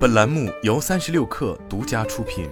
[0.00, 2.48] 本栏目由三十六氪独家出品。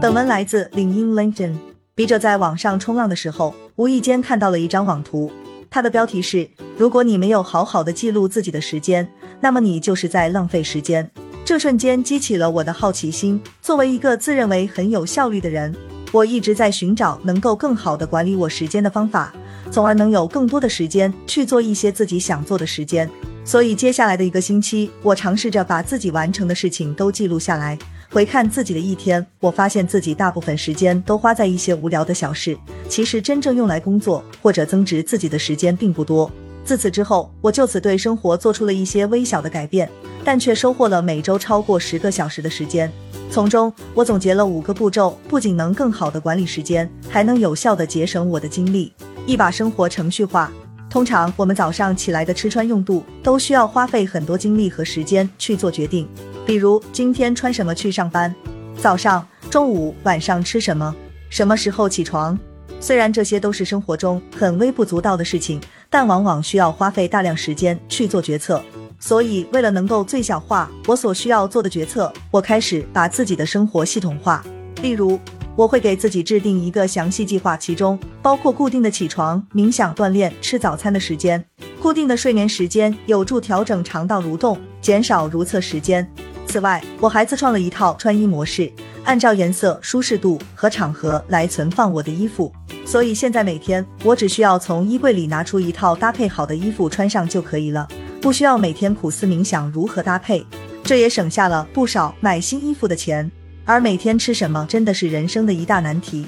[0.00, 1.54] 本文来自领英 LinkedIn。
[1.94, 5.30] 笔者在网上冲浪的时候，无意间看到了一张网图，
[5.68, 6.48] 它的标题是：
[6.78, 9.06] 如果你没有好好的记录自己的时间，
[9.38, 11.10] 那么你就是在浪费时间。
[11.44, 13.38] 这瞬间激起了我的好奇心。
[13.60, 15.76] 作为一个自认为很有效率的人，
[16.10, 19.34] 我一直在寻找能够更好的管理我时间的方法。
[19.74, 23.10] 从而能有更多的时间去做一些自己想做的时间。
[23.44, 27.76] 所以接下来的一个星期，我尝试着把自己完成的事情都记录下来，
[28.08, 29.26] 回看自己的一天。
[29.40, 32.56] 我发现自己大部分时间都花在一些无聊的小事，
[32.88, 36.30] 其实真正用来工作或者增值自己的时间并不多。
[36.64, 39.90] 自此之后，我就此对生活做出了一些微小的改变，
[40.24, 42.88] 但却收获了每周超过十个小时的时间。
[43.30, 48.92] 从中，我总结了五个步骤，不仅能更好的管理时间，还能有效的节省我的精力。
[49.26, 50.52] 一把生活程序化。
[50.88, 56.08] 通常我们早上起来的吃穿用度都需要花费很多精力和时间去做决定，
[56.46, 58.32] 比如今天穿什么去上班，
[58.76, 60.94] 早上、中午、晚上吃什么，
[61.28, 62.38] 什么时候起床。
[62.78, 68.62] 虽然这些都是生活中很微不足道的事情，但往往需要花费大量时间去做决策。
[68.98, 74.44] 所以，为了能够最小化我所需要做的决策，我开始把自己的生活系统化，
[74.82, 75.18] 例如。
[75.56, 81.44] 我会给自己制定一个详细计划，其中包括固定的起床、冥想、锻炼、吃早餐的时间，
[81.80, 86.04] 固定的睡眠时间，有助调整肠道蠕动，减少如厕时间。
[86.48, 88.68] 此外，我还自创了一套穿衣模式，
[89.04, 92.52] 按照颜色、舒适度和场合来存放我的衣服。
[92.84, 97.86] 所以现在每天我只需要从衣柜里拿出一套搭配好的衣服穿上就可以了，
[98.24, 100.42] 不需要每天苦思冥想如何搭配，
[100.82, 103.30] 这也省下了不少买新衣服的钱。
[103.66, 106.24] 而每天吃什么真的是人生的一大难题。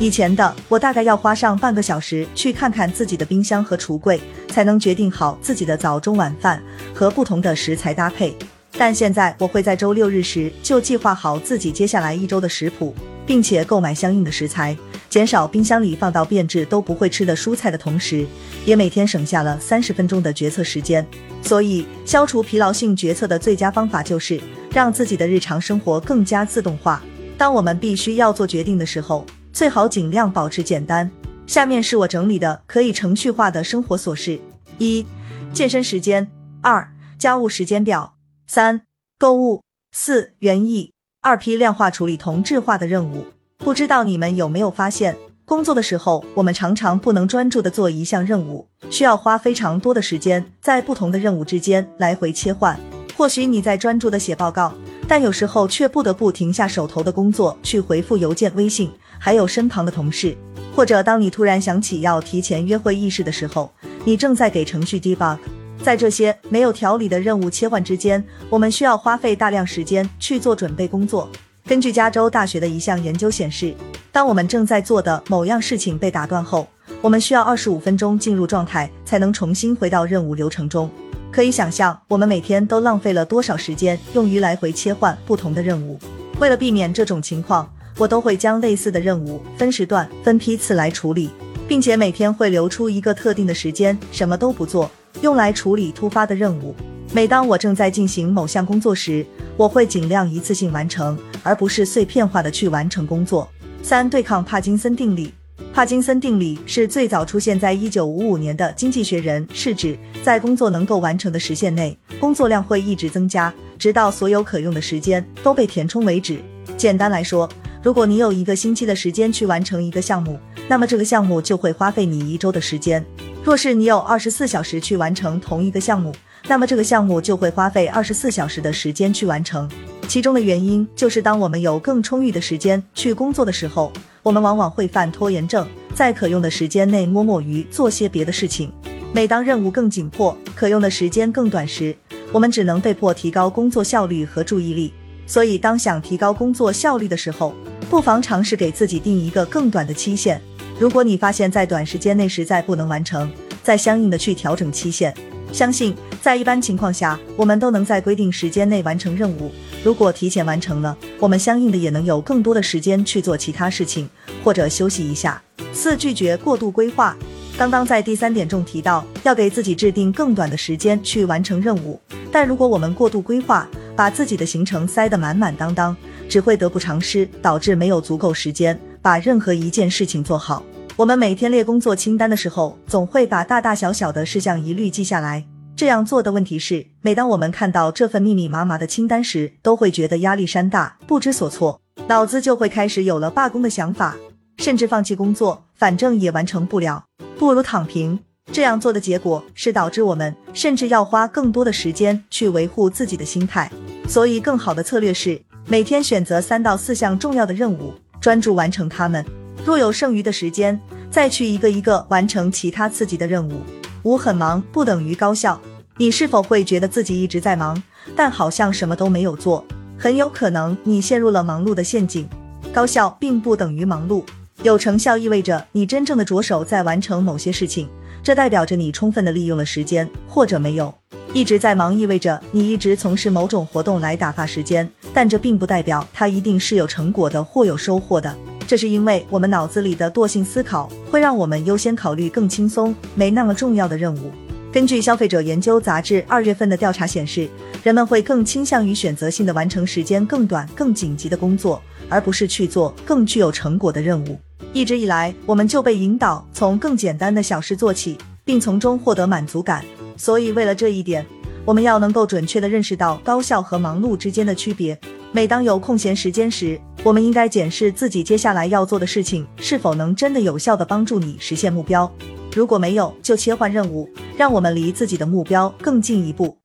[0.00, 6.60] 以前的我大概要花上半个小时去看看自己的冰箱和橱柜，才能决定好自己的早中晚饭
[6.92, 8.36] 和不同的食材搭配。
[8.76, 12.92] 但现在我会在周六日时就计划好自己接下来一周的食谱，
[13.26, 14.76] 并且购买相应的食材，
[15.10, 18.26] 减少冰箱里放到变质都不会吃的蔬菜的同时，
[18.64, 21.06] 也每天省下了三十分钟的决策时间。
[21.42, 24.40] 所以，消除疲劳性决策的最佳方法就是。
[24.72, 27.02] 让自己的日常生活更加自动化。
[27.38, 31.10] 当我们必须要做决定的时候，最好尽量保持简单。
[31.46, 34.38] 下面是我整理的可以程序化的生活琐事：
[34.76, 35.06] 一、
[35.50, 36.26] 健身时间；
[36.60, 38.82] 二、家务时间表；三、
[39.18, 39.62] 购物；
[39.92, 40.90] 四、园艺；
[41.26, 43.26] 二、批量化处理同质化的任务。
[43.58, 52.78] 不知道你们有没有发现，工作的时候，我们常常不能专注的做一项任务，需要花非常多的时间在不同的任务之间来回切换。
[53.16, 54.72] 或许你在专注的写报告，
[55.08, 60.38] 但有时候却不得不停下手头的工作去回复邮件、微信，还有身旁的同事。
[60.76, 63.72] 或者当你突然想起要提前约会议事的时候，
[64.04, 65.38] 你正在给程序 debug。
[65.86, 68.20] 在这些没有条理的任务切换之间，
[68.50, 71.30] 我们需要花费大量时间去做准备工作。
[71.64, 73.72] 根据加州大学的一项研究显示，
[74.10, 76.66] 当我们正在做的某样事情被打断后，
[77.00, 80.90] 我们需要二十五分钟进入状态，才能重新回到任务流程中。
[81.30, 85.96] 可以想象，我们每天都浪费了多少时间用于来回切换不同的任务。
[86.40, 91.30] 为了避免这种情况，我都会将类似的任务分时段、分批次来处理，
[91.68, 94.90] 并且每天会留出一个特定的时间，什么都不做，
[95.22, 96.74] 用来处理突发的任务。
[97.12, 99.24] 每当我正在进行某项工作时，
[99.56, 103.48] 我会尽量一次性完成，而不是碎片化的去完成工作。
[103.82, 105.32] 三、对抗帕金森定理。
[105.72, 116.38] 帕金森定理是最早出现在一九五五年的《经济学人》，是指在工作能够完成的时限内，工作量会一直增加，直到所有可用的时间都被填充为止。
[116.76, 117.48] 简单来说，
[117.82, 123.02] 如果你有一个星期的时间去完成一个项目，那么这个项目就会花费你一周的时间；
[123.46, 126.12] 若是你有二十四小时去完成同一个项目，
[126.48, 129.70] 那么这个项目就会花费二十四小时的时间去完成。
[130.08, 133.92] 其中的原因就是，当我们有更充裕的时间去工作的时候，
[134.24, 135.64] 我们往往会犯拖延症，
[135.94, 138.72] 在可用的时间内摸摸鱼，做些别的事情。
[139.12, 141.96] 每当任务更紧迫，可用的时间更短时，
[142.32, 144.92] 我们只能被迫提高工作效率和注意力。
[145.24, 147.54] 所以，当想提高工作效率的时候，
[147.88, 150.42] 不妨尝试给自己定一个更短的期限。
[150.78, 153.32] 如果你发现，在短时间内实在不能完成，
[153.66, 155.12] 再相应的去调整期限。
[155.52, 155.92] 相信，
[156.22, 159.50] 在一般情况下，我们都能在规定时间内完成任务。
[159.82, 164.08] 如果提前完成了，我们相应的也能有更多的时间去做其他事情，
[164.44, 165.42] 或者休息一下。
[165.72, 167.16] 四、拒绝过度规划。
[167.58, 172.00] 刚刚在第三点中提到，要给自己制定更短的时间去完成任务。
[172.30, 175.96] 但如果我们过度规划，把自己的行程塞得满满当当，
[176.28, 180.62] 只会得不偿失，导致没有足够时间把任何一件事情做好。
[180.96, 185.44] 我们每天列工作清单的时候，总会把大大小小的事项一律记下来。
[185.76, 191.78] 这样做的问题是，每当我们看到这份密密麻麻的清单时，都会觉得压力山大，不知所措，
[192.08, 194.16] 脑子就会开始有了罢工的想法，
[194.56, 197.04] 甚至放弃工作，反正也完成不了，
[197.38, 198.18] 不如躺平。
[198.50, 203.70] 这样做的结果是导致我们甚至要花更多的时间去维护自己的心态。
[204.08, 209.22] 所以，更好的策略是每天选择三到四项重要的任务，专注完成它们。
[209.66, 210.80] 若有剩余的时间，
[211.10, 213.62] 再去一个一个完成其他刺激的任务。
[214.04, 215.60] 五很忙不等于高效。
[215.96, 217.82] 你是否会觉得自己一直在忙，
[218.14, 219.66] 但好像什么都没有做？
[219.98, 222.28] 很有可能你陷入了忙碌的陷阱。
[222.72, 224.22] 高效并不等于忙碌，
[224.62, 227.88] 有成效意味着你真正的着手在完成某些事情，
[228.22, 230.94] 这代表着你充分的利用了时间，或者没有。
[231.32, 238.32] 一直在忙意味着你一直从事某种活动来打发时间，但这并不代表它一定是有成果的或有收获的。
[238.66, 244.32] 这是因为我们脑子里的惰性思考会让我们优先考虑更轻松、没那么重要的任务。
[244.72, 247.48] 根据消费者研究杂志二月份的调查显示，
[247.82, 254.38] 人们会更倾向于选择性的完成时间更短、更紧急的工作，而不是去做更具有成果的任务。
[254.72, 259.82] 一直以来，我们就被引导从更简单的小事做起，并从中获得满足感。
[260.16, 261.24] 所以，为了这一点，
[261.64, 264.98] 我们要能够准确地认识到高效和忙碌之间的区别。
[265.32, 272.12] 每当有空闲时间时，我们应该检视自己接下来要做的事情是否能真的有效的帮助你实现目标。
[272.52, 276.58] 如果没有，就切换任务，让我们离自己的目标更进一步。